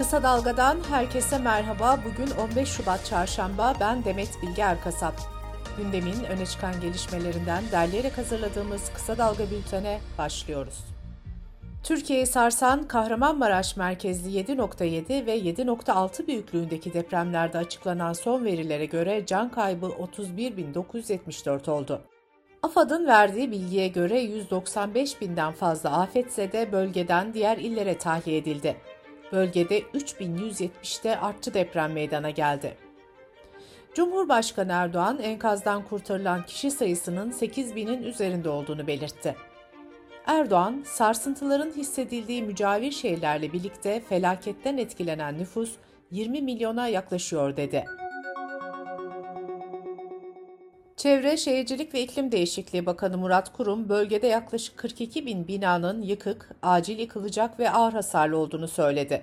[0.00, 1.98] Kısa Dalga'dan herkese merhaba.
[2.04, 3.74] Bugün 15 Şubat Çarşamba.
[3.80, 5.14] Ben Demet Bilge Erkasap.
[5.76, 10.84] Gündemin öne çıkan gelişmelerinden derleyerek hazırladığımız Kısa Dalga bültene başlıyoruz.
[11.82, 19.86] Türkiye'yi sarsan Kahramanmaraş merkezli 7.7 ve 7.6 büyüklüğündeki depremlerde açıklanan son verilere göre can kaybı
[19.86, 22.00] 31.974 oldu.
[22.62, 28.76] AFAD'ın verdiği bilgiye göre 195 binden fazla afetzede bölgeden diğer illere tahliye edildi.
[29.32, 32.76] Bölgede 3170'te artçı deprem meydana geldi.
[33.94, 39.36] Cumhurbaşkanı Erdoğan enkazdan kurtarılan kişi sayısının 8000'in üzerinde olduğunu belirtti.
[40.26, 45.72] Erdoğan, sarsıntıların hissedildiği mücavir şehirlerle birlikte felaketten etkilenen nüfus
[46.10, 47.84] 20 milyona yaklaşıyor dedi.
[51.00, 56.98] Çevre, Şehircilik ve İklim Değişikliği Bakanı Murat Kurum, bölgede yaklaşık 42 bin binanın yıkık, acil
[56.98, 59.22] yıkılacak ve ağır hasarlı olduğunu söyledi.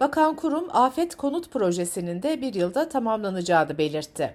[0.00, 4.34] Bakan Kurum, afet konut projesinin de bir yılda tamamlanacağını belirtti.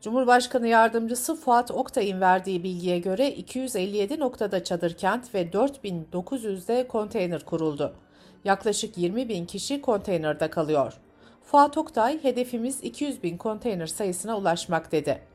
[0.00, 7.94] Cumhurbaşkanı Yardımcısı Fuat Oktay'ın verdiği bilgiye göre 257 noktada çadır kent ve 4900'de konteyner kuruldu.
[8.44, 10.92] Yaklaşık 20 bin kişi konteynerde kalıyor.
[11.44, 15.29] Fuat Oktay, hedefimiz 200 bin konteyner sayısına ulaşmak dedi.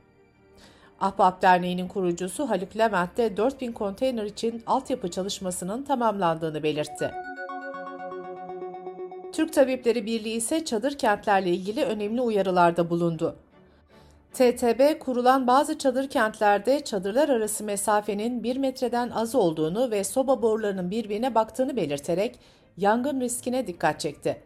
[1.00, 7.10] Ahbap Derneği'nin kurucusu Haluk Levent de 4000 konteyner için altyapı çalışmasının tamamlandığını belirtti.
[9.32, 13.36] Türk Tabipleri Birliği ise çadır kentlerle ilgili önemli uyarılarda bulundu.
[14.32, 20.90] TTB kurulan bazı çadır kentlerde çadırlar arası mesafenin 1 metreden az olduğunu ve soba borularının
[20.90, 22.38] birbirine baktığını belirterek
[22.76, 24.42] yangın riskine dikkat çekti.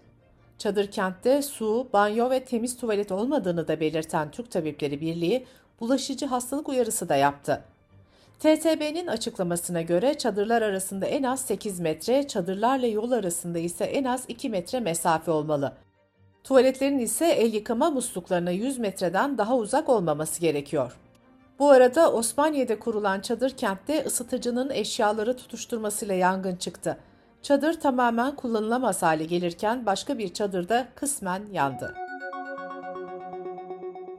[0.58, 5.46] Çadır kentte su, banyo ve temiz tuvalet olmadığını da belirten Türk Tabipleri Birliği
[5.80, 7.64] bulaşıcı hastalık uyarısı da yaptı.
[8.38, 14.24] TTB'nin açıklamasına göre çadırlar arasında en az 8 metre, çadırlarla yol arasında ise en az
[14.28, 15.72] 2 metre mesafe olmalı.
[16.44, 20.96] Tuvaletlerin ise el yıkama musluklarına 100 metreden daha uzak olmaması gerekiyor.
[21.58, 26.96] Bu arada Osmaniye'de kurulan çadır kentte ısıtıcının eşyaları tutuşturmasıyla yangın çıktı.
[27.42, 31.94] Çadır tamamen kullanılamaz hale gelirken başka bir çadırda kısmen yandı.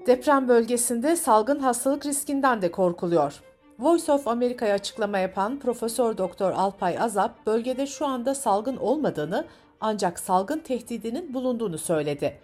[0.08, 3.42] Deprem bölgesinde salgın hastalık riskinden de korkuluyor.
[3.80, 9.46] Voice of America'ya açıklama yapan Profesör Doktor Alpay Azap, bölgede şu anda salgın olmadığını
[9.82, 12.40] ancak salgın tehdidinin bulunduğunu söyledi.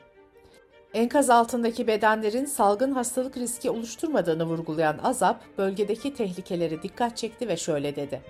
[0.93, 7.95] Enkaz altındaki bedenlerin salgın hastalık riski oluşturmadığını vurgulayan Azap, bölgedeki tehlikeleri dikkat çekti ve şöyle
[7.95, 8.21] dedi.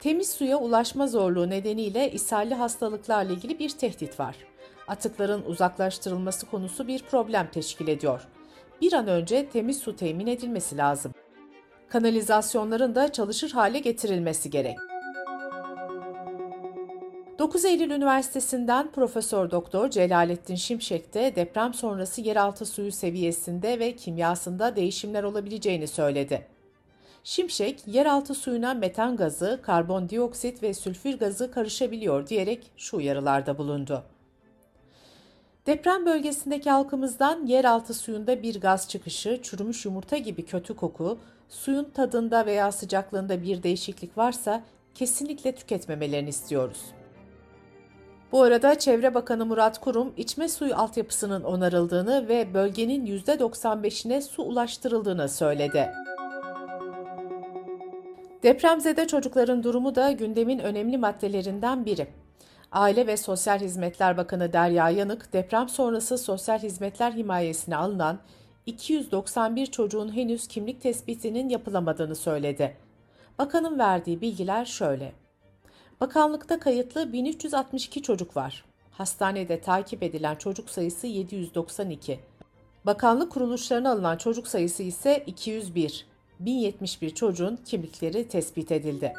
[0.00, 4.36] Temiz suya ulaşma zorluğu nedeniyle ishalli hastalıklarla ilgili bir tehdit var.
[4.92, 8.28] Atıkların uzaklaştırılması konusu bir problem teşkil ediyor.
[8.80, 11.12] Bir an önce temiz su temin edilmesi lazım.
[11.88, 14.76] Kanalizasyonların da çalışır hale getirilmesi gerek.
[17.38, 24.76] 9 Eylül Üniversitesi'nden Profesör Doktor Celalettin Şimşek de deprem sonrası yeraltı suyu seviyesinde ve kimyasında
[24.76, 26.46] değişimler olabileceğini söyledi.
[27.24, 34.04] Şimşek, yeraltı suyuna metan gazı, karbondioksit ve sülfür gazı karışabiliyor diyerek şu uyarılarda bulundu.
[35.66, 41.18] Deprem bölgesindeki halkımızdan yeraltı suyunda bir gaz çıkışı, çürümüş yumurta gibi kötü koku,
[41.48, 44.62] suyun tadında veya sıcaklığında bir değişiklik varsa
[44.94, 46.80] kesinlikle tüketmemelerini istiyoruz.
[48.32, 55.28] Bu arada Çevre Bakanı Murat Kurum, içme suyu altyapısının onarıldığını ve bölgenin %95'ine su ulaştırıldığını
[55.28, 55.92] söyledi.
[58.42, 62.21] Depremzede çocukların durumu da gündemin önemli maddelerinden biri.
[62.72, 68.18] Aile ve Sosyal Hizmetler Bakanı Derya Yanık, deprem sonrası sosyal hizmetler himayesine alınan
[68.66, 72.76] 291 çocuğun henüz kimlik tespitinin yapılamadığını söyledi.
[73.38, 75.12] Bakanın verdiği bilgiler şöyle.
[76.00, 78.64] Bakanlıkta kayıtlı 1362 çocuk var.
[78.90, 82.20] Hastanede takip edilen çocuk sayısı 792.
[82.86, 86.06] Bakanlık kuruluşlarına alınan çocuk sayısı ise 201.
[86.40, 89.12] 1071 çocuğun kimlikleri tespit edildi.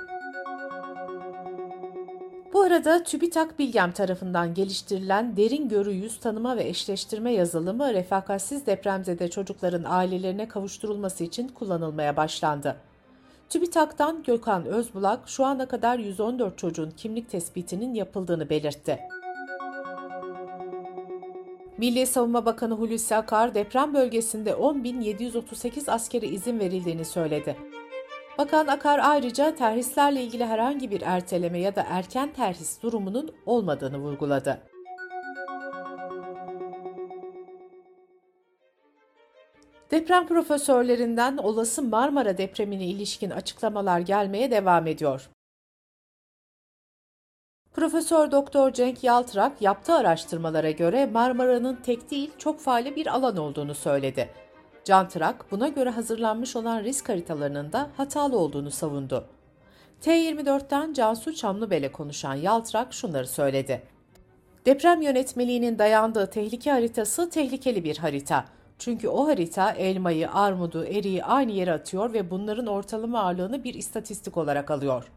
[2.74, 9.30] Bu arada TÜBİTAK Bilgem tarafından geliştirilen derin görü yüz tanıma ve eşleştirme yazılımı refakatsiz depremzede
[9.30, 12.76] çocukların ailelerine kavuşturulması için kullanılmaya başlandı.
[13.50, 19.00] TÜBİTAK'tan Gökhan Özbulak şu ana kadar 114 çocuğun kimlik tespitinin yapıldığını belirtti.
[21.78, 27.73] Milli Savunma Bakanı Hulusi Akar deprem bölgesinde 10.738 askere izin verildiğini söyledi.
[28.38, 34.62] Bakan Akar ayrıca terhislerle ilgili herhangi bir erteleme ya da erken terhis durumunun olmadığını vurguladı.
[39.92, 45.30] Deprem profesörlerinden olası Marmara depremine ilişkin açıklamalar gelmeye devam ediyor.
[47.74, 53.76] Profesör Doktor Cenk Yaltırak yaptığı araştırmalara göre Marmara'nın tek değil çok faali bir alan olduğunu
[53.76, 54.43] söyledi.
[54.84, 59.26] Cantırak buna göre hazırlanmış olan risk haritalarının da hatalı olduğunu savundu.
[60.02, 63.82] T24'ten Cansu Çamlıbel'e konuşan Yaltırak şunları söyledi.
[64.66, 68.46] Deprem yönetmeliğinin dayandığı tehlike haritası tehlikeli bir harita.
[68.80, 74.38] Çünkü o harita elmayı, armudu, eriği aynı yere atıyor ve bunların ortalama ağırlığını bir istatistik
[74.38, 75.12] olarak alıyor.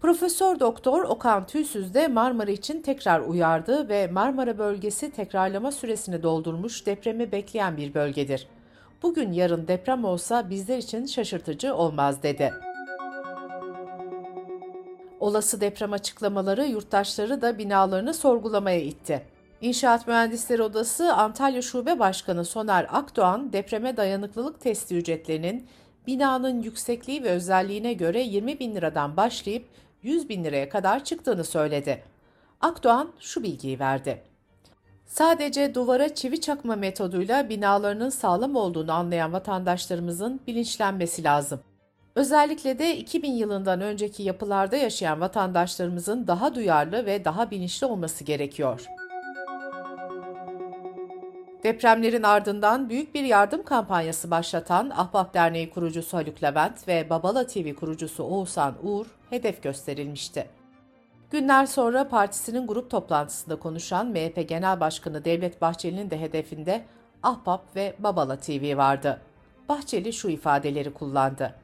[0.00, 6.86] Profesör Doktor Okan Tüysüz de Marmara için tekrar uyardı ve Marmara bölgesi tekrarlama süresini doldurmuş
[6.86, 8.48] depremi bekleyen bir bölgedir.
[9.02, 12.52] Bugün yarın deprem olsa bizler için şaşırtıcı olmaz dedi.
[15.20, 19.22] Olası deprem açıklamaları yurttaşları da binalarını sorgulamaya itti.
[19.60, 25.66] İnşaat Mühendisleri Odası Antalya Şube Başkanı Soner Akdoğan depreme dayanıklılık testi ücretlerinin
[26.06, 29.68] binanın yüksekliği ve özelliğine göre 20 bin liradan başlayıp
[30.06, 32.02] 100 bin liraya kadar çıktığını söyledi.
[32.60, 34.22] Akdoğan şu bilgiyi verdi.
[35.06, 41.60] Sadece duvara çivi çakma metoduyla binalarının sağlam olduğunu anlayan vatandaşlarımızın bilinçlenmesi lazım.
[42.14, 48.86] Özellikle de 2000 yılından önceki yapılarda yaşayan vatandaşlarımızın daha duyarlı ve daha bilinçli olması gerekiyor.
[51.66, 57.74] Depremlerin ardından büyük bir yardım kampanyası başlatan Ahbap Derneği kurucusu Haluk Levent ve Babala TV
[57.74, 60.46] kurucusu Oğuzhan Uğur hedef gösterilmişti.
[61.30, 66.84] Günler sonra partisinin grup toplantısında konuşan MHP Genel Başkanı Devlet Bahçeli'nin de hedefinde
[67.22, 69.20] Ahbap ve Babala TV vardı.
[69.68, 71.54] Bahçeli şu ifadeleri kullandı.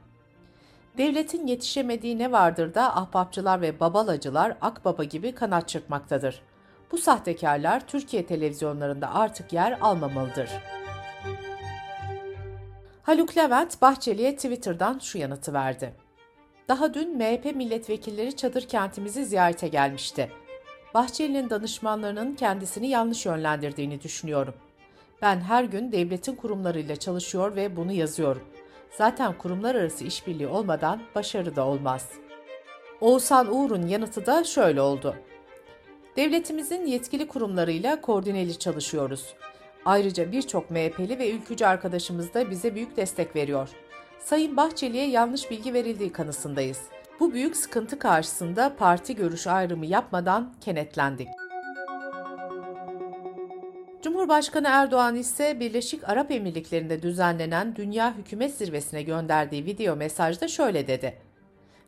[0.97, 6.41] Devletin yetişemediği ne vardır da ahbapçılar ve babalacılar akbaba gibi kanat çırpmaktadır.
[6.93, 10.49] Bu sahtekarlar Türkiye televizyonlarında artık yer almamalıdır.
[13.03, 15.93] Haluk Levent, Bahçeli'ye Twitter'dan şu yanıtı verdi.
[16.67, 20.31] Daha dün MHP milletvekilleri çadır kentimizi ziyarete gelmişti.
[20.93, 24.53] Bahçeli'nin danışmanlarının kendisini yanlış yönlendirdiğini düşünüyorum.
[25.21, 28.43] Ben her gün devletin kurumlarıyla çalışıyor ve bunu yazıyorum.
[28.97, 32.09] Zaten kurumlar arası işbirliği olmadan başarı da olmaz.
[33.01, 35.15] Oğuzhan Uğur'un yanıtı da şöyle oldu.
[36.15, 39.33] Devletimizin yetkili kurumlarıyla koordineli çalışıyoruz.
[39.85, 43.69] Ayrıca birçok MHP'li ve ülkücü arkadaşımız da bize büyük destek veriyor.
[44.19, 46.79] Sayın Bahçeli'ye yanlış bilgi verildiği kanısındayız.
[47.19, 51.27] Bu büyük sıkıntı karşısında parti görüş ayrımı yapmadan kenetlendik.
[54.01, 61.17] Cumhurbaşkanı Erdoğan ise Birleşik Arap Emirlikleri'nde düzenlenen Dünya Hükümet Zirvesi'ne gönderdiği video mesajda şöyle dedi.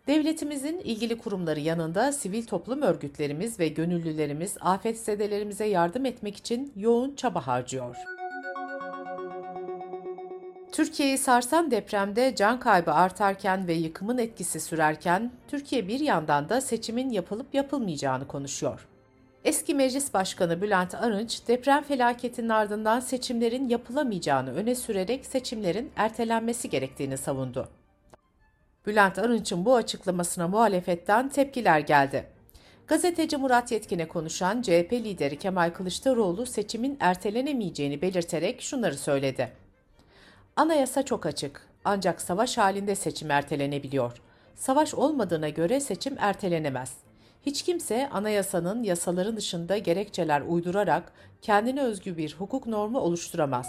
[0.08, 7.48] Devletimizin ilgili kurumları yanında sivil toplum örgütlerimiz ve gönüllülerimiz afetzedelerimize yardım etmek için yoğun çaba
[7.48, 7.96] harcıyor.
[10.72, 17.10] Türkiye'yi sarsan depremde can kaybı artarken ve yıkımın etkisi sürerken Türkiye bir yandan da seçimin
[17.10, 18.88] yapılıp yapılmayacağını konuşuyor.
[19.44, 27.18] Eski Meclis Başkanı Bülent Arınç, deprem felaketinin ardından seçimlerin yapılamayacağını öne sürerek seçimlerin ertelenmesi gerektiğini
[27.18, 27.70] savundu.
[28.88, 32.26] Bülent Arınç'ın bu açıklamasına muhalefetten tepkiler geldi.
[32.88, 39.52] Gazeteci Murat Yetkin'e konuşan CHP lideri Kemal Kılıçdaroğlu seçimin ertelenemeyeceğini belirterek şunları söyledi.
[40.56, 44.22] Anayasa çok açık ancak savaş halinde seçim ertelenebiliyor.
[44.56, 46.94] Savaş olmadığına göre seçim ertelenemez.
[47.46, 51.12] Hiç kimse anayasanın yasaların dışında gerekçeler uydurarak
[51.42, 53.68] kendine özgü bir hukuk normu oluşturamaz.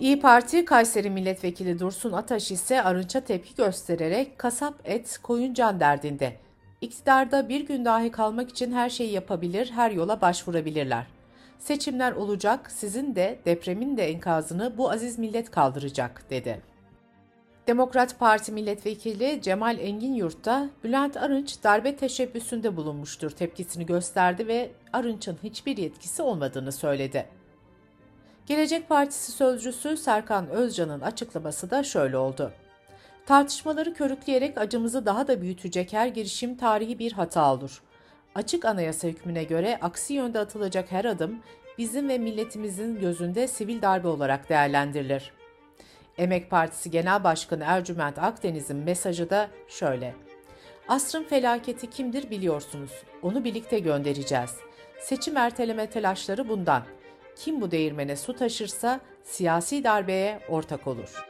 [0.00, 6.32] İyi Parti Kayseri Milletvekili Dursun Ataş ise Arınç'a tepki göstererek kasap et koyun can derdinde.
[6.80, 11.06] İktidarda bir gün dahi kalmak için her şeyi yapabilir, her yola başvurabilirler.
[11.58, 16.60] Seçimler olacak, sizin de depremin de enkazını bu aziz millet kaldıracak, dedi.
[17.66, 25.38] Demokrat Parti milletvekili Cemal Engin Yurt'ta Bülent Arınç darbe teşebbüsünde bulunmuştur tepkisini gösterdi ve Arınç'ın
[25.42, 27.26] hiçbir yetkisi olmadığını söyledi.
[28.46, 32.52] Gelecek Partisi sözcüsü Serkan Özcan'ın açıklaması da şöyle oldu.
[33.26, 37.82] Tartışmaları körükleyerek acımızı daha da büyütecek her girişim tarihi bir hata olur.
[38.34, 41.42] Açık anayasa hükmüne göre aksi yönde atılacak her adım
[41.78, 45.32] bizim ve milletimizin gözünde sivil darbe olarak değerlendirilir.
[46.18, 50.14] Emek Partisi Genel Başkanı Ercüment Akdeniz'in mesajı da şöyle.
[50.88, 52.92] Asrın felaketi kimdir biliyorsunuz.
[53.22, 54.50] Onu birlikte göndereceğiz.
[55.00, 56.82] Seçim erteleme telaşları bundan.
[57.36, 61.24] Kim bu değirmene su taşırsa siyasi darbeye ortak olur.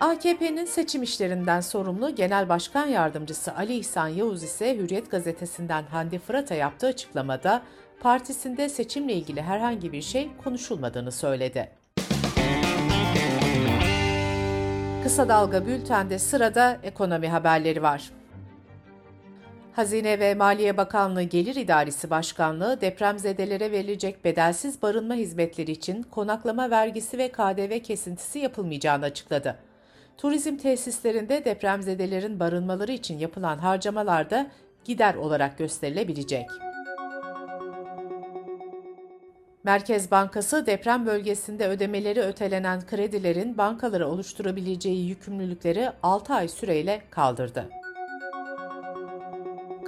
[0.00, 6.54] AKP'nin seçim işlerinden sorumlu Genel Başkan Yardımcısı Ali İhsan Yavuz ise Hürriyet gazetesinden Hande Fırat'a
[6.54, 7.62] yaptığı açıklamada
[8.00, 11.70] partisinde seçimle ilgili herhangi bir şey konuşulmadığını söyledi.
[15.02, 18.10] Kısa Dalga Bülten'de sırada ekonomi haberleri var.
[19.72, 27.18] Hazine ve Maliye Bakanlığı Gelir İdaresi Başkanlığı depremzedelere verilecek bedelsiz barınma hizmetleri için konaklama vergisi
[27.18, 29.56] ve KDV kesintisi yapılmayacağını açıkladı.
[30.18, 34.46] Turizm tesislerinde depremzedelerin barınmaları için yapılan harcamalarda
[34.84, 36.46] gider olarak gösterilebilecek.
[39.64, 47.81] Merkez Bankası deprem bölgesinde ödemeleri ötelenen kredilerin bankalara oluşturabileceği yükümlülükleri 6 ay süreyle kaldırdı.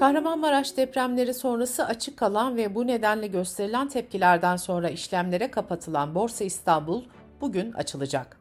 [0.05, 7.03] Kahramanmaraş depremleri sonrası açık kalan ve bu nedenle gösterilen tepkilerden sonra işlemlere kapatılan Borsa İstanbul
[7.41, 8.37] bugün açılacak.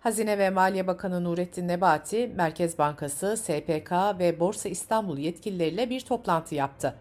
[0.00, 6.54] Hazine ve Maliye Bakanı Nurettin Nebati, Merkez Bankası, SPK ve Borsa İstanbul yetkilileriyle bir toplantı
[6.54, 6.94] yaptı.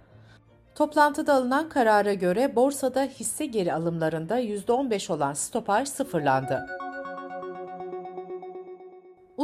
[0.76, 6.68] Toplantıda alınan karara göre borsada hisse geri alımlarında %15 olan stopaj sıfırlandı.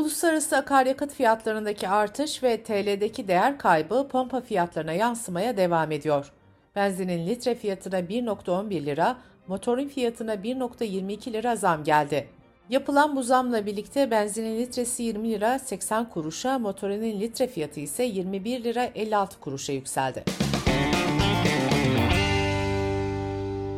[0.03, 6.31] Uluslararası akaryakıt fiyatlarındaki artış ve TL'deki değer kaybı pompa fiyatlarına yansımaya devam ediyor.
[6.75, 9.17] Benzinin litre fiyatına 1.11 lira,
[9.47, 12.27] motorun fiyatına 1.22 lira zam geldi.
[12.69, 18.63] Yapılan bu zamla birlikte benzinin litresi 20 lira 80 kuruşa, motorinin litre fiyatı ise 21
[18.63, 20.23] lira 56 kuruşa yükseldi.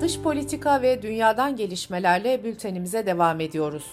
[0.02, 3.86] Dış politika ve dünyadan gelişmelerle bültenimize devam ediyoruz.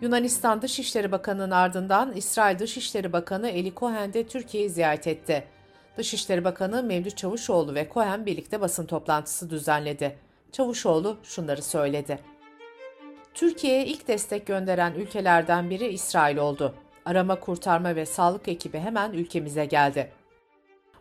[0.00, 5.44] Yunanistan Dışişleri Bakanı'nın ardından İsrail Dışişleri Bakanı Eli Cohen de Türkiye'yi ziyaret etti.
[5.96, 10.18] Dışişleri Bakanı Mevlüt Çavuşoğlu ve Cohen birlikte basın toplantısı düzenledi.
[10.52, 12.18] Çavuşoğlu şunları söyledi.
[13.34, 16.74] Türkiye'ye ilk destek gönderen ülkelerden biri İsrail oldu.
[17.04, 20.12] Arama, kurtarma ve sağlık ekibi hemen ülkemize geldi.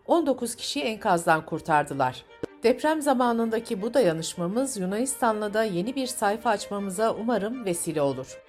[0.08, 2.24] 19 kişiyi enkazdan kurtardılar.
[2.64, 8.49] Deprem zamanındaki bu dayanışmamız Yunanistan'la da yeni bir sayfa açmamıza umarım vesile olur.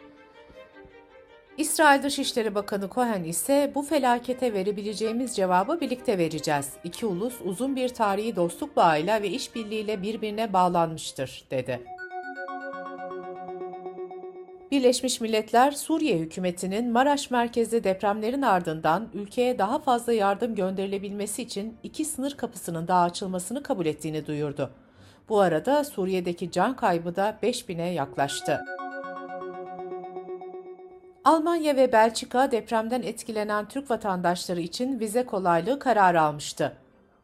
[1.57, 6.69] İsrail Dışişleri Bakanı Cohen ise bu felakete verebileceğimiz cevabı birlikte vereceğiz.
[6.85, 11.81] İki ulus uzun bir tarihi dostluk bağıyla ve işbirliğiyle birbirine bağlanmıştır, dedi.
[14.71, 22.05] Birleşmiş Milletler, Suriye hükümetinin Maraş merkezli depremlerin ardından ülkeye daha fazla yardım gönderilebilmesi için iki
[22.05, 24.71] sınır kapısının daha açılmasını kabul ettiğini duyurdu.
[25.29, 28.61] Bu arada Suriye'deki can kaybı da 5000'e yaklaştı.
[31.25, 36.77] Almanya ve Belçika depremden etkilenen Türk vatandaşları için vize kolaylığı kararı almıştı.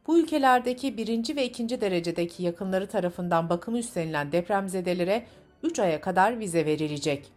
[0.06, 5.26] Bu ülkelerdeki birinci ve ikinci derecedeki yakınları tarafından bakımı üstlenilen depremzedelere
[5.62, 7.32] 3 aya kadar vize verilecek.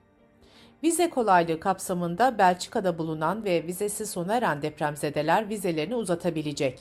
[0.84, 6.80] Vize kolaylığı kapsamında Belçika'da bulunan ve vizesi sona eren depremzedeler vizelerini uzatabilecek.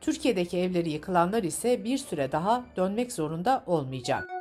[0.00, 4.33] Türkiye'deki evleri yıkılanlar ise bir süre daha dönmek zorunda olmayacak.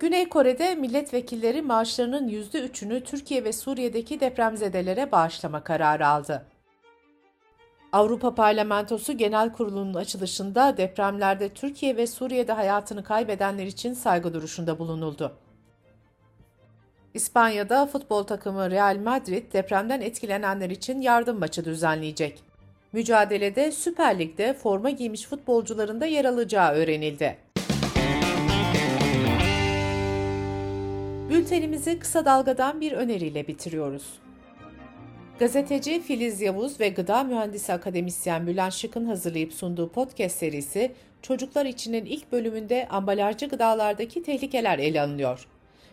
[0.00, 6.46] Güney Kore'de milletvekilleri maaşlarının %3'ünü Türkiye ve Suriye'deki depremzedelere bağışlama kararı aldı.
[7.92, 15.36] Avrupa Parlamentosu Genel Kurulu'nun açılışında depremlerde Türkiye ve Suriye'de hayatını kaybedenler için saygı duruşunda bulunuldu.
[17.14, 22.42] İspanya'da futbol takımı Real Madrid depremden etkilenenler için yardım maçı düzenleyecek.
[22.92, 27.49] Mücadelede Süper Lig'de forma giymiş futbolcuların da yer alacağı öğrenildi.
[31.40, 34.18] Bültenimizi kısa dalgadan bir öneriyle bitiriyoruz.
[35.38, 40.92] Gazeteci Filiz Yavuz ve gıda mühendisi akademisyen Bülent Şık'ın hazırlayıp sunduğu podcast serisi
[41.22, 45.46] Çocuklar içinin ilk bölümünde ambalajcı gıdalardaki tehlikeler ele alınıyor.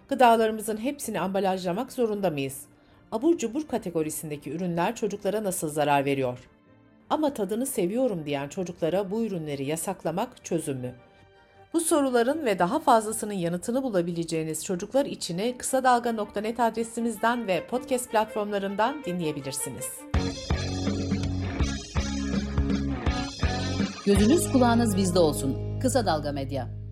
[0.08, 2.62] Gıdalarımızın hepsini ambalajlamak zorunda mıyız?
[3.12, 6.40] Abur cubur kategorisindeki ürünler çocuklara nasıl zarar veriyor?
[7.10, 10.96] Ama tadını seviyorum diyen çocuklara bu ürünleri yasaklamak çözüm mü?
[11.74, 19.04] Bu soruların ve daha fazlasının yanıtını bulabileceğiniz çocuklar içini kısa dalga.net adresimizden ve podcast platformlarından
[19.06, 19.86] dinleyebilirsiniz.
[24.06, 25.80] Gözünüz kulağınız bizde olsun.
[25.80, 26.87] Kısa Dalga Medya.